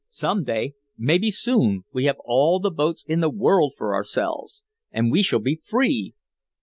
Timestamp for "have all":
2.05-2.59